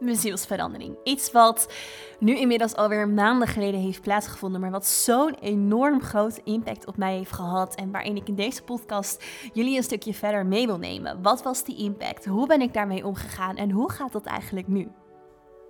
[0.00, 0.98] mijn zielsverandering.
[1.04, 1.72] Iets wat
[2.18, 7.16] nu inmiddels alweer maanden geleden heeft plaatsgevonden, maar wat zo'n enorm grote impact op mij
[7.16, 7.74] heeft gehad.
[7.74, 11.22] En waarin ik in deze podcast jullie een stukje verder mee wil nemen.
[11.22, 12.24] Wat was die impact?
[12.24, 13.56] Hoe ben ik daarmee omgegaan?
[13.56, 14.88] En hoe gaat dat eigenlijk nu?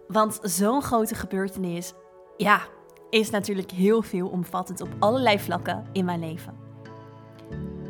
[0.07, 1.93] Want zo'n grote gebeurtenis,
[2.37, 2.61] ja,
[3.11, 6.60] is natuurlijk heel veel omvattend op allerlei vlakken in mijn leven.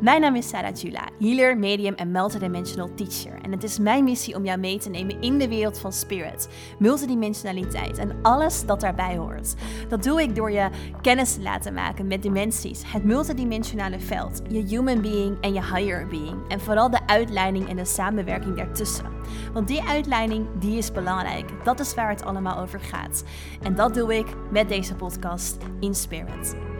[0.01, 3.41] Mijn naam is Sarah Jula, healer, medium en multidimensional teacher.
[3.41, 6.47] En het is mijn missie om jou mee te nemen in de wereld van spirit,
[6.79, 9.53] multidimensionaliteit en alles dat daarbij hoort.
[9.89, 10.69] Dat doe ik door je
[11.01, 16.07] kennis te laten maken met dimensies, het multidimensionale veld, je human being en je higher
[16.07, 16.47] being.
[16.47, 19.05] En vooral de uitleiding en de samenwerking daartussen.
[19.53, 21.49] Want die uitleiding, die is belangrijk.
[21.63, 23.23] Dat is waar het allemaal over gaat.
[23.61, 26.70] En dat doe ik met deze podcast in spirit.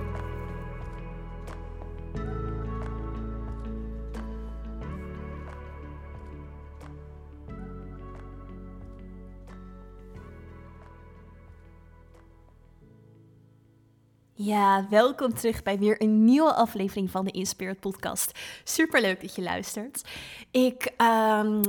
[14.43, 18.39] Ja, welkom terug bij weer een nieuwe aflevering van de Inspired Podcast.
[18.63, 20.01] Super leuk dat je luistert.
[20.51, 20.93] Ik,
[21.41, 21.61] um,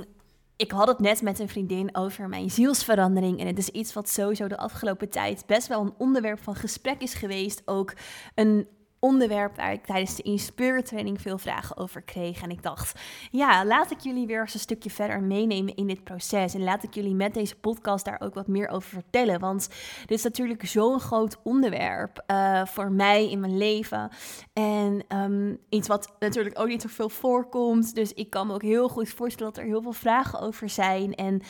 [0.57, 3.41] ik had het net met een vriendin over mijn zielsverandering.
[3.41, 7.01] En het is iets wat sowieso de afgelopen tijd best wel een onderwerp van gesprek
[7.01, 7.63] is geweest.
[7.65, 7.95] Ook
[8.35, 8.67] een
[9.05, 12.43] onderwerp waar ik tijdens de Inspire training veel vragen over kreeg.
[12.43, 13.01] En ik dacht,
[13.31, 16.55] ja, laat ik jullie weer eens een stukje verder meenemen in dit proces.
[16.55, 19.41] En laat ik jullie met deze podcast daar ook wat meer over vertellen.
[19.41, 19.69] Want
[20.01, 24.11] dit is natuurlijk zo'n groot onderwerp uh, voor mij in mijn leven.
[24.53, 27.95] En um, iets wat natuurlijk ook niet zoveel voorkomt.
[27.95, 31.15] Dus ik kan me ook heel goed voorstellen dat er heel veel vragen over zijn.
[31.15, 31.43] En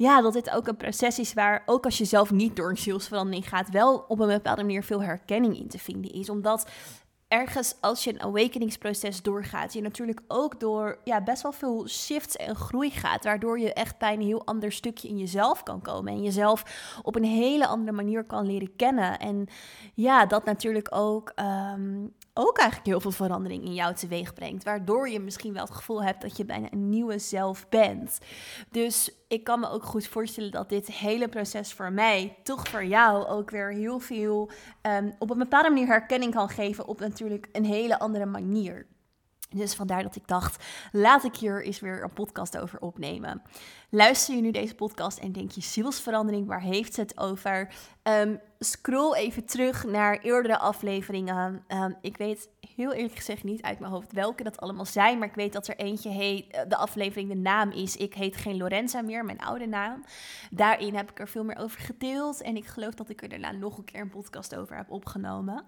[0.00, 2.76] ja, dat dit ook een proces is waar, ook als je zelf niet door een
[2.76, 6.30] zielsverandering gaat, wel op een bepaalde manier veel herkenning in te vinden is.
[6.30, 6.66] Omdat
[7.30, 12.36] ergens als je een awakeningsproces doorgaat, je natuurlijk ook door ja, best wel veel shifts
[12.36, 16.12] en groei gaat, waardoor je echt bij een heel ander stukje in jezelf kan komen
[16.12, 16.62] en jezelf
[17.02, 19.18] op een hele andere manier kan leren kennen.
[19.18, 19.46] En
[19.94, 24.64] ja, dat natuurlijk ook um, ook eigenlijk heel veel verandering in jou teweeg brengt.
[24.64, 28.18] Waardoor je misschien wel het gevoel hebt dat je bijna een nieuwe zelf bent.
[28.70, 32.84] Dus ik kan me ook goed voorstellen dat dit hele proces voor mij, toch voor
[32.84, 34.50] jou, ook weer heel veel
[34.82, 36.86] um, op een bepaalde manier herkenning kan geven.
[36.86, 38.86] Op natuurlijk een hele andere manier.
[39.50, 43.42] Dus vandaar dat ik dacht, laat ik hier eens weer een podcast over opnemen.
[43.88, 47.74] Luister je nu deze podcast en denk je zielsverandering, waar heeft het over?
[48.02, 51.64] Um, scroll even terug naar eerdere afleveringen.
[51.68, 52.48] Um, ik weet
[52.80, 55.18] heel eerlijk gezegd niet uit mijn hoofd welke dat allemaal zijn.
[55.18, 58.36] Maar ik weet dat er eentje heet, eh, de aflevering, de naam is Ik heet
[58.36, 60.04] geen Lorenza meer, mijn oude naam.
[60.50, 62.42] Daarin heb ik er veel meer over gedeeld.
[62.42, 65.64] En ik geloof dat ik er daarna nog een keer een podcast over heb opgenomen.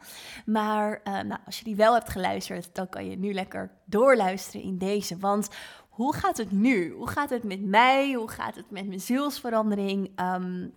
[0.47, 4.63] Maar uh, nou, als je die wel hebt geluisterd, dan kan je nu lekker doorluisteren
[4.63, 5.19] in deze.
[5.19, 5.49] Want
[5.89, 6.93] hoe gaat het nu?
[6.93, 8.13] Hoe gaat het met mij?
[8.13, 10.21] Hoe gaat het met mijn zielsverandering?
[10.21, 10.73] Um,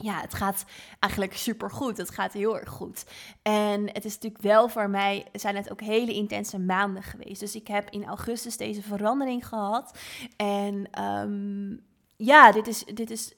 [0.00, 0.64] ja, het gaat
[0.98, 1.96] eigenlijk super goed.
[1.96, 3.04] Het gaat heel erg goed.
[3.42, 7.40] En het is natuurlijk wel voor mij, zijn het ook hele intense maanden geweest.
[7.40, 9.98] Dus ik heb in augustus deze verandering gehad.
[10.36, 13.34] En um, ja, dit is, dit is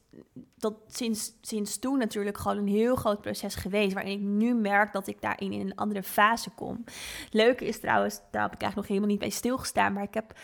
[0.56, 3.92] dat sinds, sinds toen natuurlijk gewoon een heel groot proces geweest.
[3.92, 6.84] Waarin ik nu merk dat ik daarin in een andere fase kom.
[7.30, 9.92] Leuke is trouwens, daar heb ik eigenlijk nog helemaal niet bij stilgestaan.
[9.92, 10.38] Maar ik heb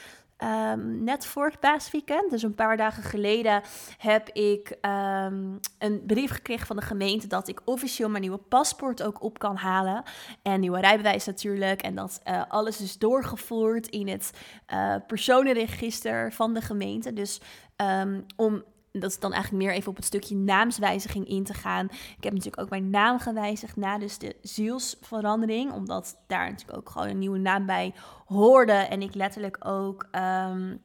[0.45, 3.63] Um, net vorig paasweekend, dus een paar dagen geleden,
[3.99, 9.03] heb ik um, een brief gekregen van de gemeente dat ik officieel mijn nieuwe paspoort
[9.03, 10.03] ook op kan halen.
[10.43, 11.83] En nieuwe rijbewijs natuurlijk.
[11.83, 14.31] En dat uh, alles is doorgevoerd in het
[14.73, 17.13] uh, personenregister van de gemeente.
[17.13, 17.41] Dus
[17.77, 18.65] um, om
[19.01, 21.87] dat is dan eigenlijk meer even op het stukje naamswijziging in te gaan.
[21.91, 25.73] Ik heb natuurlijk ook mijn naam gewijzigd na dus de zielsverandering.
[25.73, 27.95] Omdat daar natuurlijk ook gewoon een nieuwe naam bij
[28.27, 28.73] hoorde.
[28.73, 30.07] En ik letterlijk ook...
[30.13, 30.85] Um,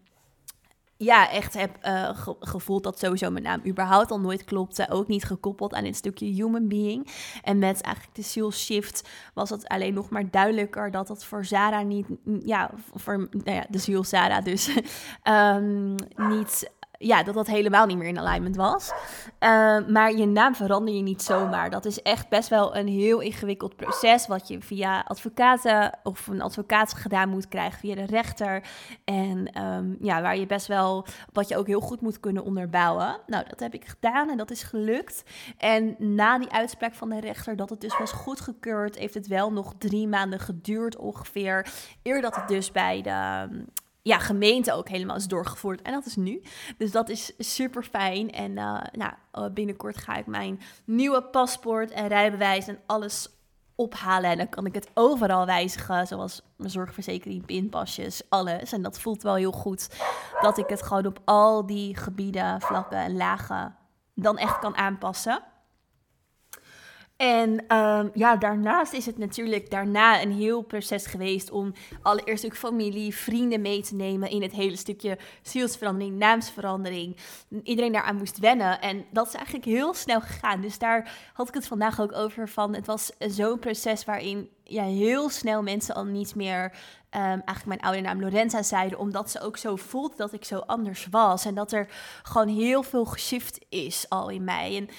[1.04, 4.90] ja, echt heb ge gevoeld dat sowieso mijn naam überhaupt al nooit klopte.
[4.90, 7.08] Ook niet gekoppeld aan dit stukje human being.
[7.42, 11.46] En met eigenlijk de seal shift was het alleen nog maar duidelijker dat dat voor
[11.46, 12.08] Zara niet,
[12.46, 14.70] ja, voor nou ja, de ziel Zara dus,
[15.24, 15.96] um,
[16.34, 18.92] niet ja, dat dat helemaal niet meer in alignment was.
[18.92, 21.70] Uh, maar je naam verander je niet zomaar.
[21.70, 24.28] Dat is echt best wel een heel ingewikkeld proces.
[24.28, 28.64] Wat je via advocaten of een advocaat gedaan moet krijgen via de rechter.
[29.04, 33.20] En um, ja, waar je best wel, wat je ook heel goed moet kunnen onderbouwen.
[33.28, 35.24] Nou, dat heb ik gedaan en dat is gelukt.
[35.58, 39.52] En na die uitspraak van de rechter dat het dus was goedgekeurd, heeft het wel
[39.52, 41.68] nog drie maanden geduurd ongeveer.
[42.04, 43.48] Eer dat het dus bij de
[44.02, 45.82] ja, gemeente ook helemaal is doorgevoerd.
[45.82, 46.42] En dat is nu.
[46.78, 48.32] Dus dat is super fijn.
[48.32, 53.30] En uh, nou, eh, binnenkort ga ik mijn nieuwe paspoort en rijbewijs en alles
[53.76, 54.30] ophalen.
[54.30, 58.72] En dan kan ik het overal wijzigen, zoals mijn zorgverzekering, pinpasjes, alles.
[58.72, 59.90] En dat voelt wel heel goed
[60.42, 63.76] dat ik het gewoon op al die gebieden, vlakken en lagen
[64.16, 65.44] dan echt kan aanpassen.
[67.22, 72.56] En ehm, ja, daarnaast is het natuurlijk daarna een heel proces geweest om allereerst ook
[72.56, 77.18] familie, vrienden mee te nemen in het hele stukje zielsverandering, naamsverandering.
[77.64, 80.62] Iedereen daaraan moest wennen en dat is eigenlijk heel snel gegaan.
[80.62, 84.84] Dus daar had ik het vandaag ook over van, het was zo'n proces waarin ja,
[84.84, 89.42] heel snel mensen al niet meer um, eigenlijk mijn oude naam Lorenza zeiden, omdat ze
[89.42, 91.88] ook zo voelt dat ik zo anders was en dat er
[92.24, 94.78] gewoon heel veel geshift is al in mij.
[94.78, 94.90] En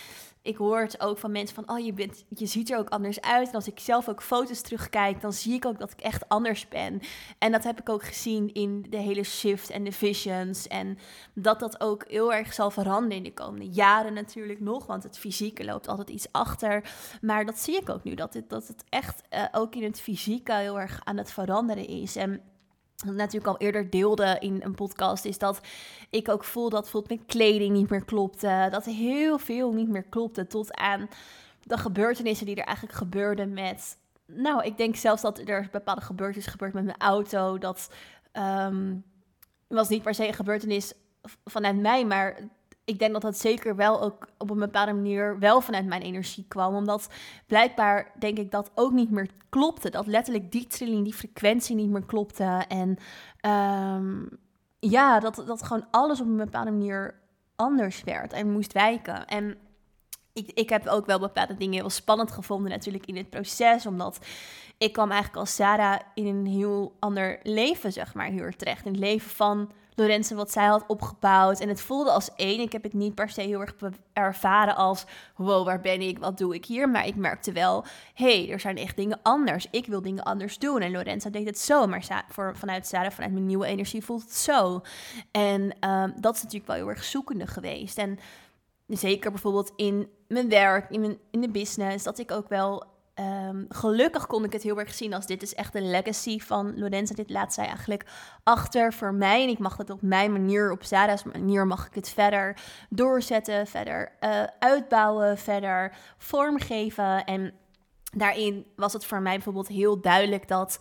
[0.43, 3.21] ik hoor het ook van mensen van, oh, je, bent, je ziet er ook anders
[3.21, 3.49] uit.
[3.49, 6.69] En als ik zelf ook foto's terugkijk, dan zie ik ook dat ik echt anders
[6.69, 7.01] ben.
[7.39, 10.69] En dat heb ik ook gezien in de hele shift en de visions.
[10.69, 10.99] En
[11.35, 14.87] dat dat ook heel erg zal veranderen in de komende jaren natuurlijk nog.
[14.87, 16.91] Want het fysieke loopt altijd iets achter.
[17.21, 20.01] Maar dat zie ik ook nu, dat het, dat het echt uh, ook in het
[20.01, 22.17] fysieke heel erg aan het veranderen is.
[22.17, 22.41] En
[23.05, 25.61] natuurlijk al eerder deelde in een podcast, is dat
[26.11, 28.69] ik ook voel dat bijvoorbeeld mijn kleding niet meer klopte.
[28.71, 30.47] Dat heel veel niet meer klopte.
[30.47, 31.09] Tot aan
[31.63, 33.97] de gebeurtenissen die er eigenlijk gebeurden met.
[34.27, 37.59] Nou, ik denk zelfs dat er bepaalde gebeurtenissen gebeurd met mijn auto.
[37.59, 37.91] Dat
[38.33, 39.05] um,
[39.67, 40.93] was niet per se een gebeurtenis
[41.45, 42.37] vanuit mij, maar
[42.85, 46.45] ik denk dat dat zeker wel ook op een bepaalde manier wel vanuit mijn energie
[46.49, 46.75] kwam.
[46.75, 47.09] Omdat
[47.47, 49.91] blijkbaar denk ik dat ook niet meer klopte.
[49.91, 52.65] Dat letterlijk die trilling, die frequentie niet meer klopte.
[52.69, 52.97] En
[53.51, 54.29] um,
[54.79, 57.15] ja, dat, dat gewoon alles op een bepaalde manier
[57.57, 59.27] anders werd en moest wijken.
[59.27, 59.57] En
[60.33, 63.87] ik, ik heb ook wel bepaalde dingen heel spannend gevonden natuurlijk in het proces.
[63.87, 64.27] Omdat
[64.79, 68.85] ik kwam eigenlijk als Sarah in een heel ander leven, zeg maar, hier terecht.
[68.85, 71.61] In het leven van Lorenzen wat zij had opgebouwd.
[71.61, 72.61] En het voelde als één.
[72.61, 73.75] Ik heb het niet per se heel erg
[74.13, 75.05] ervaren als...
[75.37, 76.19] wow, waar ben ik?
[76.19, 76.89] Wat doe ik hier?
[76.89, 77.85] Maar ik merkte wel...
[78.15, 79.67] hey, er zijn echt dingen anders.
[79.71, 80.81] Ik wil dingen anders doen.
[80.81, 81.87] En Lorenza deed het zo.
[81.87, 84.81] Maar voor, vanuit Sarah, vanuit mijn nieuwe energie, voelt het zo.
[85.31, 87.99] En ehm, dat is natuurlijk wel heel erg zoekende geweest.
[87.99, 88.19] En
[88.87, 92.05] zeker bijvoorbeeld in mijn werk, in, mijn, in de business...
[92.05, 95.55] dat ik ook wel Um, gelukkig kon ik het heel erg zien als dit is
[95.55, 97.15] echt een legacy van Lorenza.
[97.15, 98.05] Dit laat zij eigenlijk
[98.43, 99.43] achter voor mij.
[99.43, 102.57] En ik mag het op mijn manier, op Zara's manier, mag ik het verder
[102.89, 107.25] doorzetten, verder uh, uitbouwen, verder vormgeven.
[107.25, 107.53] En
[108.17, 110.79] daarin was het voor mij bijvoorbeeld heel duidelijk dat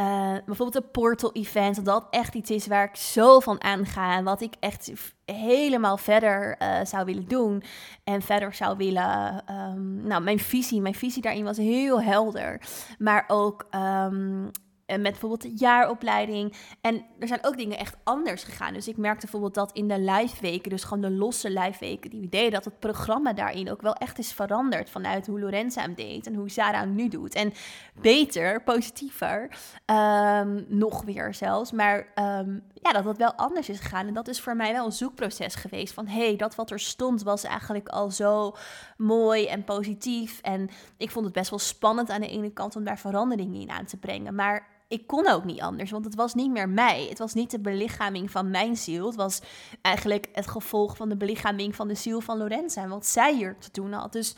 [0.00, 4.24] uh, bijvoorbeeld een portal event, dat echt iets is waar ik zo van aanga en
[4.24, 4.92] wat ik echt
[5.24, 7.62] helemaal verder uh, zou willen doen
[8.04, 9.44] en verder zou willen.
[9.50, 12.60] Um, nou, mijn visie, mijn visie daarin was heel helder,
[12.98, 14.50] maar ook um,
[14.86, 16.54] met bijvoorbeeld de jaaropleiding.
[16.80, 18.72] En er zijn ook dingen echt anders gegaan.
[18.72, 22.10] Dus ik merkte bijvoorbeeld dat in de live weken, dus gewoon de losse live weken
[22.10, 25.80] die we deden, dat het programma daarin ook wel echt is veranderd vanuit hoe Lorenza
[25.80, 27.34] hem deed en hoe Sarah hem nu doet.
[27.34, 27.52] En
[28.00, 31.72] beter, positiever, um, nog weer zelfs.
[31.72, 34.06] Maar um, ja, dat het wel anders is gegaan.
[34.06, 36.80] En dat is voor mij wel een zoekproces geweest van hé, hey, dat wat er
[36.80, 38.54] stond was eigenlijk al zo
[38.96, 40.40] mooi en positief.
[40.40, 43.70] En ik vond het best wel spannend aan de ene kant om daar veranderingen in
[43.70, 44.34] aan te brengen.
[44.34, 47.06] Maar ik kon ook niet anders, want het was niet meer mij.
[47.08, 49.06] Het was niet de belichaming van mijn ziel.
[49.06, 49.40] Het was
[49.82, 53.58] eigenlijk het gevolg van de belichaming van de ziel van Lorenza en wat zij hier
[53.58, 54.12] te doen had.
[54.12, 54.36] Dus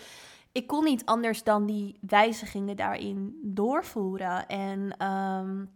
[0.53, 4.47] ik kon niet anders dan die wijzigingen daarin doorvoeren.
[4.47, 5.71] En um,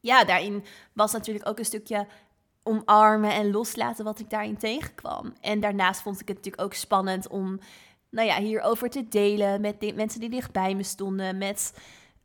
[0.00, 2.06] ja, daarin was natuurlijk ook een stukje
[2.62, 5.32] omarmen en loslaten wat ik daarin tegenkwam.
[5.40, 7.58] En daarnaast vond ik het natuurlijk ook spannend om
[8.10, 11.74] nou ja, hierover te delen met de mensen die dichtbij me stonden, met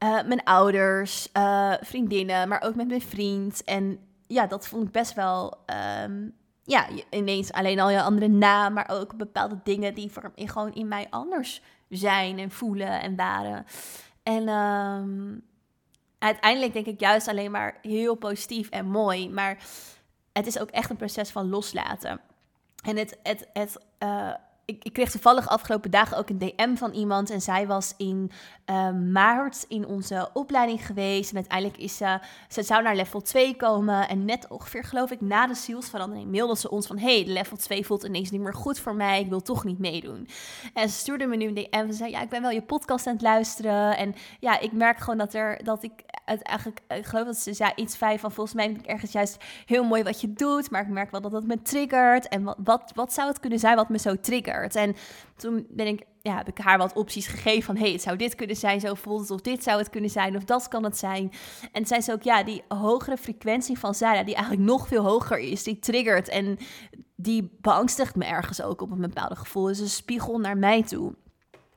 [0.03, 3.63] uh, mijn ouders, uh, vriendinnen, maar ook met mijn vriend.
[3.63, 5.57] En ja, dat vond ik best wel.
[6.03, 10.73] Um, ja, ineens alleen al je andere naam, maar ook bepaalde dingen die voor, gewoon
[10.73, 13.65] in mij anders zijn en voelen en waren.
[14.23, 15.43] En um,
[16.19, 19.29] uiteindelijk denk ik juist alleen maar heel positief en mooi.
[19.29, 19.57] Maar
[20.33, 22.21] het is ook echt een proces van loslaten.
[22.83, 24.33] En het, het, het uh,
[24.69, 27.29] ik, ik, kreeg toevallig afgelopen dagen ook een DM van iemand.
[27.29, 28.31] En zij was in
[28.69, 31.29] uh, maart in onze opleiding geweest.
[31.29, 34.07] En uiteindelijk is ze, ze zou naar level 2 komen.
[34.07, 36.97] En net ongeveer, geloof ik, na de zielsverandering mailde ze ons van...
[36.97, 39.19] hey, level 2 voelt ineens niet meer goed voor mij.
[39.19, 40.27] Ik wil toch niet meedoen.
[40.73, 42.11] En ze stuurde me nu een DM en zei...
[42.11, 43.97] ja, ik ben wel je podcast aan het luisteren.
[43.97, 45.91] En ja, ik merk gewoon dat, er, dat ik
[46.37, 46.79] het eigenlijk...
[46.87, 48.31] Ik geloof dat ze zei iets vijf van...
[48.31, 50.71] volgens mij vind ik ergens juist heel mooi wat je doet.
[50.71, 52.27] Maar ik merk wel dat dat me triggert.
[52.27, 54.75] En wat, wat, wat zou het kunnen zijn wat me zo triggert?
[54.75, 54.95] En
[55.35, 57.77] toen ben ik, ja, heb ik haar wat opties gegeven van...
[57.77, 60.35] hey, het zou dit kunnen zijn, zo voelt het, of dit zou het kunnen zijn,
[60.35, 61.31] of dat kan het zijn.
[61.71, 65.39] En zei ze ook, ja, die hogere frequentie van Zara, die eigenlijk nog veel hoger
[65.39, 66.57] is, die triggert en
[67.15, 69.65] die beangstigt me ergens ook op een bepaalde gevoel.
[69.65, 71.13] Dus een spiegel naar mij toe.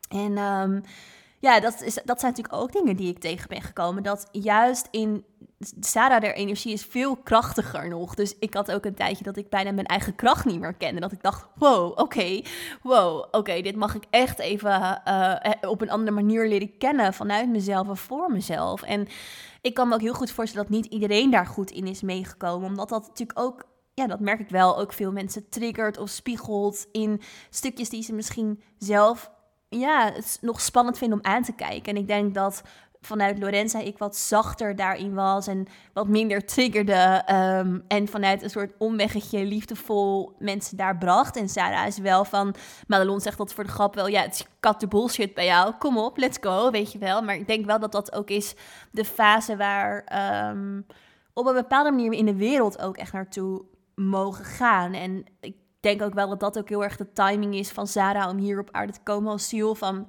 [0.08, 0.82] En um,
[1.42, 4.02] ja, dat, is, dat zijn natuurlijk ook dingen die ik tegen ben gekomen.
[4.02, 5.24] Dat juist in
[5.80, 8.14] Sarah, haar energie is veel krachtiger nog.
[8.14, 11.00] Dus ik had ook een tijdje dat ik bijna mijn eigen kracht niet meer kende.
[11.00, 12.42] Dat ik dacht, wow, oké,
[12.82, 17.48] wow, oké, dit mag ik echt even uh, op een andere manier leren kennen vanuit
[17.48, 18.82] mezelf en voor mezelf.
[18.82, 19.08] En
[19.60, 22.68] ik kan me ook heel goed voorstellen dat niet iedereen daar goed in is meegekomen.
[22.68, 26.86] Omdat dat natuurlijk ook, ja, dat merk ik wel, ook veel mensen triggert of spiegelt
[26.92, 27.20] in
[27.50, 29.30] stukjes die ze misschien zelf
[29.78, 31.94] ja, het nog spannend vinden om aan te kijken.
[31.94, 32.62] En ik denk dat
[33.02, 37.22] vanuit Lorenza ik wat zachter daarin was en wat minder triggerde.
[37.26, 41.36] Ehm, en vanuit een soort omweggetje liefdevol mensen daar bracht.
[41.36, 42.54] En Sarah is wel van,
[42.86, 45.74] Madelon zegt dat voor de grap wel, ja, het is kat bullshit bij jou.
[45.78, 47.22] Kom op, let's go, weet je wel.
[47.22, 48.54] Maar ik denk wel dat dat ook is
[48.90, 50.80] de fase waar ehm,
[51.32, 53.64] op een bepaalde manier in de wereld ook echt naartoe
[53.94, 54.92] mogen gaan.
[54.92, 58.28] En ik denk ook wel dat dat ook heel erg de timing is van Sarah
[58.28, 60.08] om hier op aarde te komen als ziel van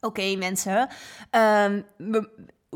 [0.00, 0.88] oké mensen,
[1.30, 1.86] um,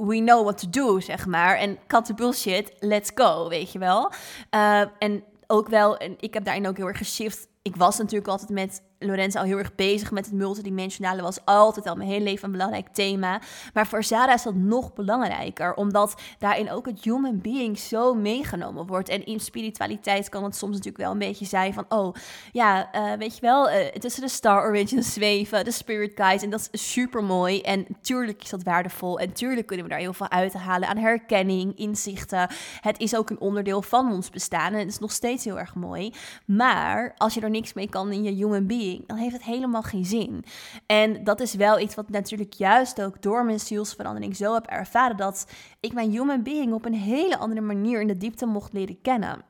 [0.07, 1.57] we know what to do, zeg maar.
[1.57, 4.13] En cut the bullshit, let's go, weet je wel.
[4.55, 7.49] Uh, en ook wel, en ik heb daarin ook heel erg geshift.
[7.63, 11.23] Ik was natuurlijk altijd met Lorenzo al heel erg bezig met het multidimensionale.
[11.23, 13.41] Was altijd al mijn hele leven een belangrijk thema.
[13.75, 15.75] Maar voor Zara is dat nog belangrijker.
[15.75, 19.09] Omdat daarin ook het human being zo meegenomen wordt.
[19.09, 21.85] En in spiritualiteit kan het soms natuurlijk wel een beetje zijn van...
[21.89, 22.15] Oh,
[22.53, 26.43] ja, uh, weet je wel, uh, tussen de Star Origins zweven, de Spirit Guides.
[26.43, 27.61] En dat is super mooi.
[27.61, 29.19] En tuurlijk is dat waardevol.
[29.19, 32.49] En tuurlijk kunnen we daar heel veel uit halen aan herkenning, inzichten.
[32.81, 34.73] Het is ook een onderdeel van ons bestaan.
[34.73, 36.13] En het is nog steeds heel erg mooi.
[36.45, 39.83] Maar als je er niks mee kan in je human being dan heeft het helemaal
[39.83, 40.45] geen zin.
[40.87, 45.17] En dat is wel iets wat natuurlijk juist ook door mijn zielsverandering zo heb ervaren
[45.17, 45.47] dat
[45.81, 49.45] ik mijn human being op een hele andere manier in de diepte mocht leren kennen.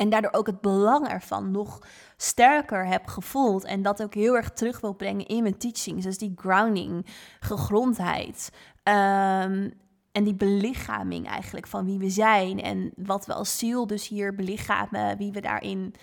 [0.00, 1.78] En daardoor ook het belang ervan nog
[2.16, 3.64] sterker heb gevoeld.
[3.64, 6.04] En dat ook heel erg terug wil brengen in mijn teachings.
[6.04, 7.06] Dus die grounding,
[7.40, 8.50] gegrondheid.
[8.84, 9.72] Um,
[10.12, 12.62] en die belichaming eigenlijk van wie we zijn.
[12.62, 15.16] En wat we als ziel dus hier belichamen.
[15.16, 15.94] Wie we daarin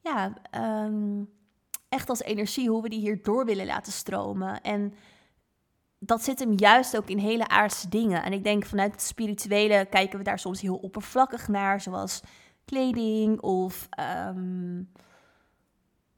[0.00, 0.32] ja,
[0.84, 1.28] um,
[1.90, 4.60] echt als energie, hoe we die hier door willen laten stromen.
[4.60, 4.94] En
[5.98, 8.22] dat zit hem juist ook in hele aardse dingen.
[8.22, 12.20] En ik denk vanuit het spirituele kijken we daar soms heel oppervlakkig naar, zoals
[12.64, 13.88] kleding of.
[14.28, 14.90] Um,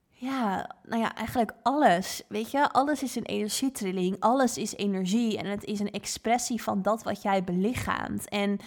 [0.08, 2.22] ja, nou ja, eigenlijk alles.
[2.28, 6.82] Weet je, alles is een energietrilling, alles is energie en het is een expressie van
[6.82, 8.28] dat wat jij belichaamt.
[8.28, 8.58] En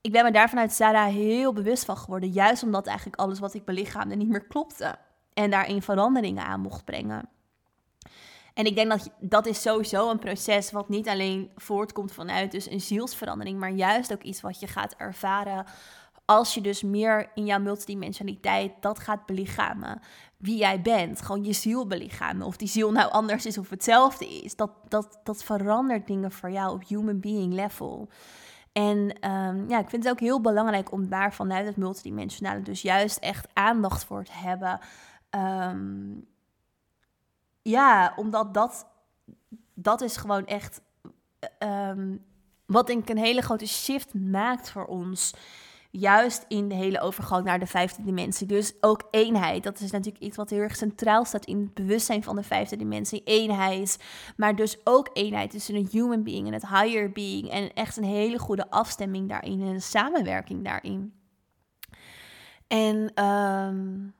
[0.00, 3.54] ik ben me daar vanuit Sarah heel bewust van geworden, juist omdat eigenlijk alles wat
[3.54, 4.98] ik belichaamde niet meer klopte
[5.38, 7.28] en daarin veranderingen aan mocht brengen.
[8.54, 12.70] En ik denk dat dat is sowieso een proces wat niet alleen voortkomt vanuit dus
[12.70, 15.64] een zielsverandering, maar juist ook iets wat je gaat ervaren
[16.24, 20.00] als je dus meer in jouw multidimensionaliteit dat gaat belichamen.
[20.36, 22.46] Wie jij bent, gewoon je ziel belichamen.
[22.46, 24.56] Of die ziel nou anders is of hetzelfde is.
[24.56, 28.08] Dat, dat, dat verandert dingen voor jou op human being level.
[28.72, 32.82] En um, ja, ik vind het ook heel belangrijk om daar vanuit het multidimensionale dus
[32.82, 34.80] juist echt aandacht voor te hebben.
[35.30, 36.26] Um,
[37.62, 38.86] ja, omdat dat,
[39.74, 40.80] dat is gewoon echt
[41.58, 42.24] um,
[42.66, 45.34] wat denk ik een hele grote shift maakt voor ons.
[45.90, 48.46] Juist in de hele overgang naar de vijfde dimensie.
[48.46, 49.62] Dus ook eenheid.
[49.62, 52.76] Dat is natuurlijk iets wat heel erg centraal staat in het bewustzijn van de vijfde
[52.76, 53.22] dimensie.
[53.24, 54.04] Eenheid.
[54.36, 57.50] Maar dus ook eenheid tussen een human being en het higher being.
[57.50, 61.12] En echt een hele goede afstemming daarin en samenwerking daarin.
[62.66, 64.14] En um,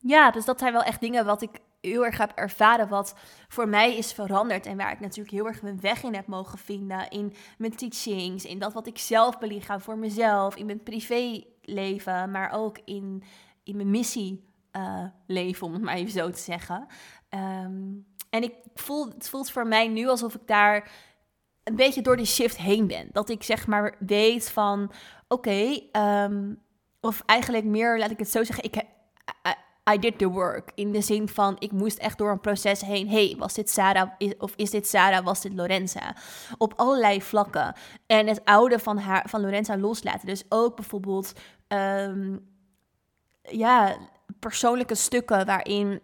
[0.00, 3.14] ja, dus dat zijn wel echt dingen wat ik heel erg heb ervaren, wat
[3.48, 4.66] voor mij is veranderd.
[4.66, 7.10] En waar ik natuurlijk heel erg mijn weg in heb mogen vinden.
[7.10, 12.50] In mijn teachings, in dat wat ik zelf belichaam voor mezelf, in mijn privéleven, maar
[12.52, 13.22] ook in,
[13.64, 14.48] in mijn missie.
[14.76, 16.86] Uh, leven, om het maar even zo te zeggen.
[17.30, 20.90] Um, en ik voel, het voelt voor mij nu alsof ik daar
[21.64, 23.08] een beetje door die shift heen ben.
[23.12, 24.92] Dat ik zeg maar weet van,
[25.28, 26.62] oké, um,
[27.00, 28.82] of eigenlijk meer, laat ik het zo zeggen, ik,
[29.92, 30.72] I did the work.
[30.74, 33.08] In de zin van, ik moest echt door een proces heen.
[33.08, 36.16] hey, was dit Sarah of is dit Sarah, was dit Lorenza?
[36.58, 37.74] Op allerlei vlakken.
[38.06, 40.26] En het oude van, haar, van Lorenza loslaten.
[40.26, 41.32] Dus ook bijvoorbeeld,
[41.68, 42.48] um,
[43.42, 43.96] ja,
[44.38, 46.00] persoonlijke stukken waarin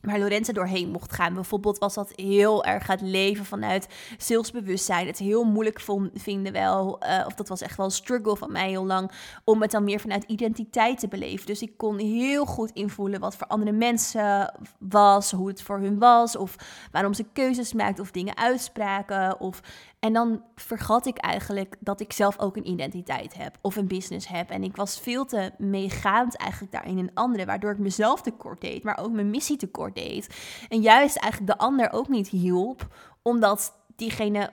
[0.00, 1.34] waar Lorenza doorheen mocht gaan.
[1.34, 5.06] Bijvoorbeeld was dat heel erg het leven vanuit salesbewustzijn.
[5.06, 5.80] Het heel moeilijk
[6.14, 9.10] vinden wel, uh, of dat was echt wel een struggle van mij heel lang,
[9.44, 11.46] om het dan meer vanuit identiteit te beleven.
[11.46, 15.98] Dus ik kon heel goed invoelen wat voor andere mensen was, hoe het voor hun
[15.98, 16.56] was, of
[16.92, 19.60] waarom ze keuzes maakten of dingen uitspraken, of
[20.00, 24.28] en dan vergat ik eigenlijk dat ik zelf ook een identiteit heb of een business
[24.28, 24.50] heb.
[24.50, 28.82] En ik was veel te meegaand eigenlijk daarin een andere, waardoor ik mezelf tekort deed,
[28.82, 30.28] maar ook mijn missie tekort deed.
[30.68, 32.86] En juist eigenlijk de ander ook niet hielp,
[33.22, 34.50] omdat diegene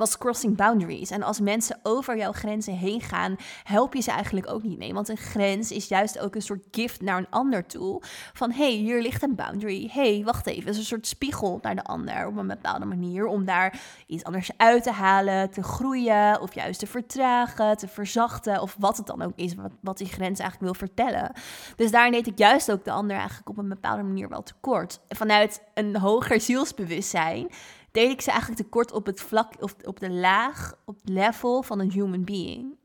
[0.00, 1.10] was crossing boundaries.
[1.10, 4.94] En als mensen over jouw grenzen heen gaan, help je ze eigenlijk ook niet mee.
[4.94, 8.02] Want een grens is juist ook een soort gift naar een ander toe.
[8.32, 9.88] Van hey, hier ligt een boundary.
[9.92, 10.64] hey, wacht even.
[10.64, 13.26] Het is een soort spiegel naar de ander op een bepaalde manier.
[13.26, 16.40] Om daar iets anders uit te halen, te groeien.
[16.40, 18.60] Of juist te vertragen, te verzachten.
[18.60, 21.32] Of wat het dan ook is, wat, wat die grens eigenlijk wil vertellen.
[21.76, 25.00] Dus daar deed ik juist ook de ander eigenlijk op een bepaalde manier wel tekort.
[25.08, 27.48] Vanuit een hoger zielsbewustzijn
[27.90, 31.62] deed ik ze eigenlijk tekort op het vlak, of op de laag, op het level
[31.62, 32.78] van een human being.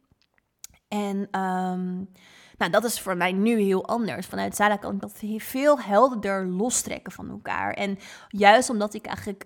[0.88, 2.10] En um,
[2.58, 4.28] nou, dat is voor mij nu heel anders.
[4.28, 7.74] Vanuit Zara kan ik dat veel helderder lostrekken van elkaar.
[7.74, 7.98] En
[8.28, 9.46] juist omdat ik eigenlijk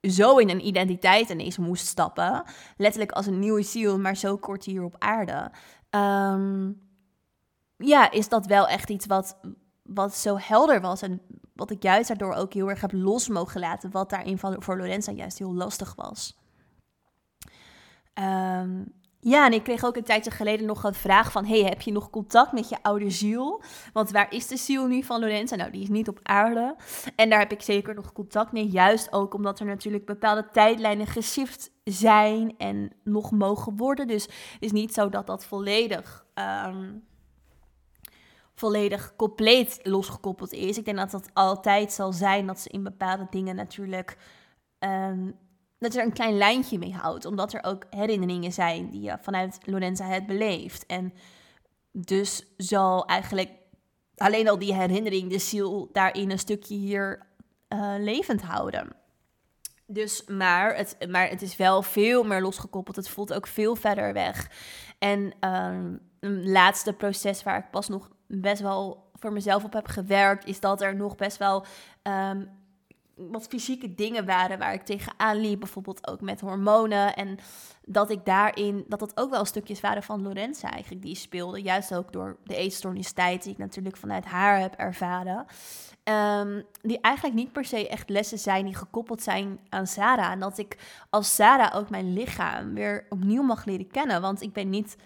[0.00, 2.44] zo in een identiteit ineens moest stappen,
[2.76, 5.50] letterlijk als een nieuwe ziel, maar zo kort hier op aarde.
[5.90, 6.80] Um,
[7.76, 9.40] ja, is dat wel echt iets wat,
[9.94, 11.20] wat zo helder was en
[11.54, 15.12] wat ik juist daardoor ook heel erg heb los mogen laten, wat daarin voor Lorenza
[15.12, 16.38] juist heel lastig was.
[18.14, 18.82] Ehm,
[19.20, 21.44] ja, en ik kreeg ook een tijdje geleden nog een vraag van...
[21.44, 23.62] hey, heb je nog contact met je oude ziel?
[23.92, 25.56] Want waar is de ziel nu van Lorenza?
[25.56, 26.76] Nou, die is niet op aarde.
[27.16, 28.68] En daar heb ik zeker nog contact mee.
[28.68, 32.54] Juist ook omdat er natuurlijk bepaalde tijdlijnen geshift zijn...
[32.58, 34.06] en nog mogen worden.
[34.06, 36.26] Dus het is niet zo dat dat volledig...
[36.34, 36.88] Ehm,
[38.60, 40.78] volledig compleet losgekoppeld is.
[40.78, 44.16] Ik denk dat dat altijd zal zijn dat ze in bepaalde dingen natuurlijk.
[44.78, 45.38] Um,
[45.78, 47.24] dat er een klein lijntje mee houdt.
[47.24, 50.86] Omdat er ook herinneringen zijn die je vanuit Lorenza hebt beleefd.
[50.86, 51.12] En
[51.92, 53.50] dus zal eigenlijk
[54.16, 57.26] alleen al die herinnering de ziel daarin een stukje hier
[57.68, 58.88] uh, levend houden.
[59.86, 62.96] Dus, maar het, maar het is wel veel meer losgekoppeld.
[62.96, 64.50] Het voelt ook veel verder weg.
[64.98, 69.86] En um, een laatste proces waar ik pas nog best wel voor mezelf op heb
[69.86, 71.64] gewerkt, is dat er nog best wel
[72.02, 72.48] um,
[73.28, 75.60] wat fysieke dingen waren waar ik tegenaan liep.
[75.60, 77.14] Bijvoorbeeld ook met hormonen.
[77.14, 77.38] En
[77.84, 81.62] dat ik daarin, dat dat ook wel stukjes waren van Lorenza eigenlijk die speelde.
[81.62, 85.46] Juist ook door de eetstoornistijd die ik natuurlijk vanuit haar heb ervaren.
[86.04, 90.30] Um, die eigenlijk niet per se echt lessen zijn die gekoppeld zijn aan Sarah.
[90.30, 90.78] En dat ik
[91.10, 94.20] als Sarah ook mijn lichaam weer opnieuw mag leren kennen.
[94.20, 94.96] Want ik ben niet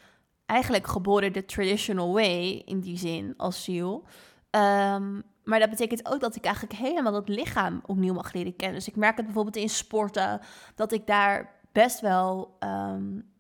[0.47, 4.05] eigenlijk geboren de traditional way in die zin als ziel.
[4.51, 8.79] Um, maar dat betekent ook dat ik eigenlijk helemaal het lichaam opnieuw mag leren kennen.
[8.79, 10.41] Dus ik merk het bijvoorbeeld in sporten,
[10.75, 13.33] dat ik daar best wel um,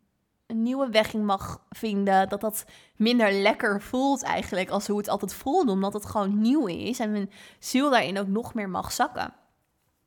[0.47, 2.29] een nieuwe weg in mag vinden.
[2.29, 2.65] Dat dat
[2.97, 7.13] minder lekker voelt eigenlijk als hoe het altijd voelde, omdat het gewoon nieuw is en
[7.13, 9.35] mijn ziel daarin ook nog meer mag zakken.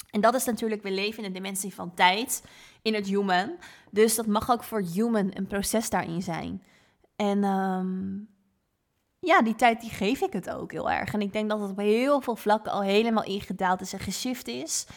[0.10, 2.44] En dat is natuurlijk, we leven in de dimensie van tijd,
[2.82, 3.56] in het human.
[3.92, 6.64] Dus dat mag ook voor human een proces daarin zijn.
[7.18, 8.30] En um,
[9.20, 11.14] ja, die tijd die geef ik het ook heel erg.
[11.14, 14.48] En ik denk dat het op heel veel vlakken al helemaal ingedaald is en geshift
[14.48, 14.88] is.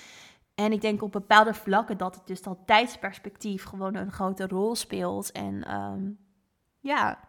[0.54, 4.74] En ik denk op bepaalde vlakken dat het dus dat tijdsperspectief gewoon een grote rol
[4.74, 5.32] speelt.
[5.32, 6.18] En um,
[6.80, 7.20] ja,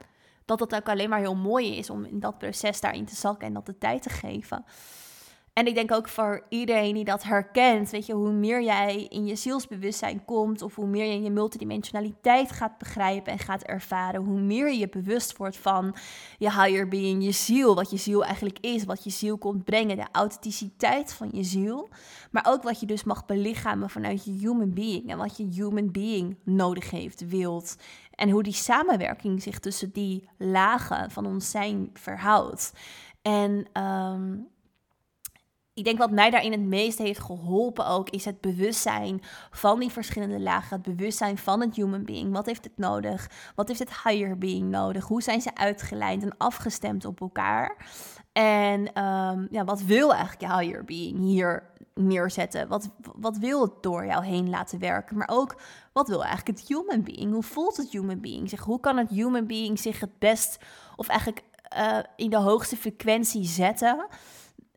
[0.46, 3.48] dat het ook alleen maar heel mooi is om in dat proces daarin te zakken
[3.48, 4.66] en dat de tijd te geven.
[5.54, 9.26] En ik denk ook voor iedereen die dat herkent, weet je, hoe meer jij in
[9.26, 14.40] je zielsbewustzijn komt, of hoe meer je je multidimensionaliteit gaat begrijpen en gaat ervaren, hoe
[14.40, 15.96] meer je bewust wordt van
[16.38, 19.96] je higher being, je ziel, wat je ziel eigenlijk is, wat je ziel komt brengen,
[19.96, 21.90] de authenticiteit van je ziel,
[22.32, 25.92] maar ook wat je dus mag belichamen vanuit je human being en wat je human
[25.92, 27.76] being nodig heeft, wilt.
[28.12, 32.74] En hoe die samenwerking zich tussen die lagen van ons zijn verhoudt.
[33.22, 34.48] En um,
[35.82, 39.92] ik denk wat mij daarin het meest heeft geholpen ook, is het bewustzijn van die
[39.92, 40.82] verschillende lagen.
[40.82, 42.32] Het bewustzijn van het human being.
[42.34, 43.30] Wat heeft het nodig?
[43.56, 45.06] Wat heeft het higher being nodig?
[45.06, 47.86] Hoe zijn ze uitgelijnd en afgestemd op elkaar?
[48.32, 51.64] En um, ja, wat wil eigenlijk je higher being hier
[51.94, 52.68] neerzetten?
[52.68, 55.18] Wat, wat wil het door jou heen laten werken?
[55.18, 55.62] Maar ook,
[55.94, 57.34] wat wil eigenlijk het human being?
[57.34, 58.64] Hoe voelt het human being zich?
[58.64, 60.58] Hoe kan het human being zich het best,
[60.96, 61.44] of eigenlijk
[61.78, 64.06] uh, in de hoogste frequentie zetten...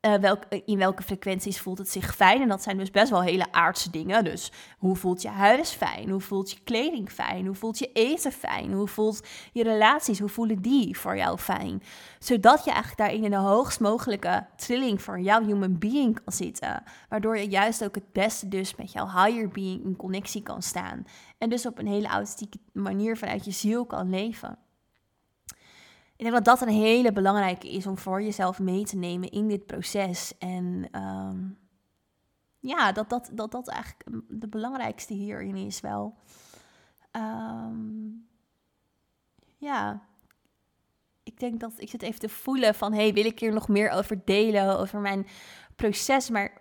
[0.04, 2.42] Uh, welk, in welke frequenties voelt het zich fijn?
[2.42, 4.24] En dat zijn dus best wel hele aardse dingen.
[4.24, 6.10] Dus hoe voelt je huis fijn?
[6.10, 7.46] Hoe voelt je kleding fijn?
[7.46, 8.72] Hoe voelt je eten fijn?
[8.72, 10.18] Hoe voelt je relaties?
[10.18, 11.82] Hoe voelen die voor jou fijn?
[12.18, 16.82] Zodat je eigenlijk daarin in de hoogst mogelijke trilling voor jouw human being kan zitten.
[17.08, 21.04] Waardoor je juist ook het beste dus met jouw higher being in connectie kan staan.
[21.38, 24.58] En dus op een hele authentieke manier vanuit je ziel kan leven.
[26.24, 29.48] Ik denk dat dat een hele belangrijke is om voor jezelf mee te nemen in
[29.48, 30.38] dit proces.
[30.38, 31.38] En ehm,
[32.58, 36.14] ja, dat dat, dat dat eigenlijk de belangrijkste hierin is wel.
[37.10, 38.08] Ehm,
[39.56, 40.02] ja,
[41.22, 43.90] ik denk dat ik zit even te voelen van, hey, wil ik hier nog meer
[43.90, 45.26] over delen, over mijn
[45.76, 46.30] proces?
[46.30, 46.60] Maar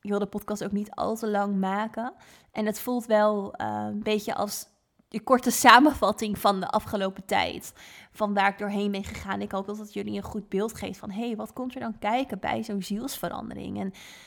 [0.00, 2.14] ik wil de podcast ook niet al te lang maken.
[2.52, 4.66] En het voelt wel een beetje als
[5.08, 7.72] de korte samenvatting van de afgelopen tijd.
[8.12, 9.40] Van waar ik doorheen ben gegaan.
[9.40, 11.10] Ik hoop dat het jullie een goed beeld geeft van...
[11.10, 13.80] hé, hey, wat komt er dan kijken bij zo'n zielsverandering?
[13.80, 13.86] En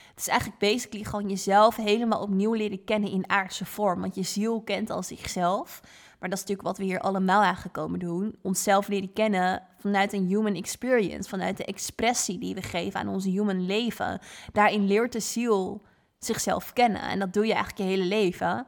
[0.09, 4.01] het is eigenlijk basically gewoon jezelf helemaal opnieuw leren kennen in aardse vorm.
[4.01, 5.81] Want je ziel kent al zichzelf.
[6.19, 8.35] Maar dat is natuurlijk wat we hier allemaal aangekomen doen.
[8.41, 11.29] Onszelf leren kennen vanuit een human experience.
[11.29, 14.19] Vanuit de expressie die we geven aan ons human leven.
[14.51, 15.81] Daarin leert de ziel
[16.19, 17.01] zichzelf kennen.
[17.01, 18.67] En dat doe je eigenlijk je hele leven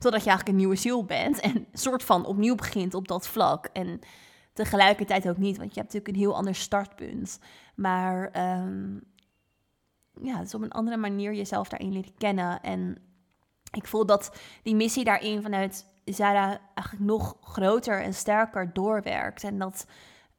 [0.00, 3.66] Totdat je eigenlijk een nieuwe ziel bent en soort van opnieuw begint op dat vlak.
[3.72, 4.00] En
[4.52, 7.38] tegelijkertijd ook niet, want je hebt natuurlijk een heel ander startpunt.
[7.74, 9.02] Maar um,
[10.22, 12.60] ja, is op een andere manier jezelf daarin leren kennen.
[12.60, 12.96] En
[13.72, 19.44] ik voel dat die missie daarin vanuit Zara eigenlijk nog groter en sterker doorwerkt.
[19.44, 19.86] En dat,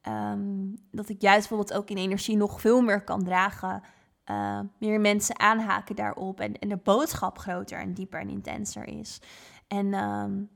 [0.07, 3.83] um, dat ik juist bijvoorbeeld ook in energie nog veel meer kan dragen.
[4.31, 9.21] Uh, meer mensen aanhaken daarop en, en de boodschap groter en dieper en intenser is.
[9.67, 10.49] En um,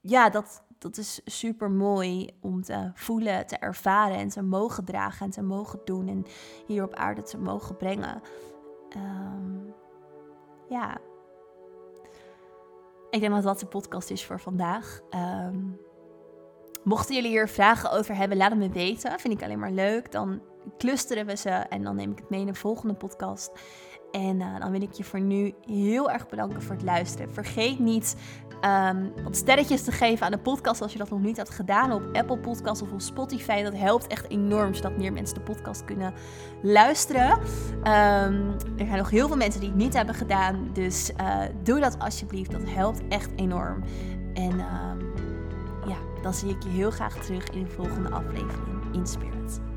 [0.00, 5.26] ja, dat, dat is super mooi om te voelen, te ervaren en te mogen dragen
[5.26, 6.26] en te mogen doen en
[6.66, 8.22] hier op aarde te mogen brengen.
[8.96, 9.74] Um,
[10.68, 10.98] ja.
[13.10, 15.00] Ik denk dat dat de podcast is voor vandaag.
[15.10, 15.80] Um,
[16.84, 19.18] mochten jullie hier vragen over hebben, laat het me weten.
[19.18, 20.12] Vind ik alleen maar leuk.
[20.12, 20.40] Dan
[20.78, 23.52] clusteren we ze en dan neem ik het mee in de volgende podcast.
[24.10, 27.32] En uh, dan wil ik je voor nu heel erg bedanken voor het luisteren.
[27.32, 28.16] Vergeet niet
[28.64, 31.92] um, wat sterretjes te geven aan de podcast als je dat nog niet had gedaan
[31.92, 33.62] op Apple Podcasts of op Spotify.
[33.62, 36.14] Dat helpt echt enorm zodat meer mensen de podcast kunnen
[36.62, 37.30] luisteren.
[37.30, 40.70] Um, er zijn nog heel veel mensen die het niet hebben gedaan.
[40.72, 42.50] Dus uh, doe dat alsjeblieft.
[42.50, 43.82] Dat helpt echt enorm.
[44.34, 45.12] En um,
[45.86, 49.69] ja, dan zie ik je heel graag terug in de volgende aflevering in Spirit.